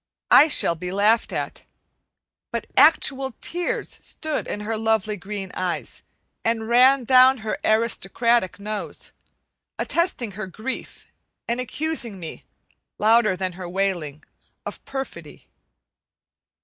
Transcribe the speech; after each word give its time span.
I 0.31 0.47
shall 0.47 0.73
be 0.73 0.91
laughed 0.91 1.31
at, 1.31 1.63
but 2.51 2.65
actual 2.75 3.35
tears 3.39 3.99
stood 4.01 4.47
in 4.47 4.61
her 4.61 4.75
lovely 4.75 5.15
green 5.15 5.51
eyes 5.53 6.01
and 6.43 6.67
ran 6.67 7.03
down 7.03 7.37
her 7.45 7.59
aristocratic 7.63 8.59
nose, 8.59 9.11
attesting 9.77 10.31
her 10.31 10.47
grief 10.47 11.05
and 11.47 11.59
accusing 11.59 12.19
me, 12.19 12.45
louder 12.97 13.37
than 13.37 13.51
her 13.53 13.69
wailing, 13.69 14.23
of 14.65 14.83
perfidy. 14.85 15.45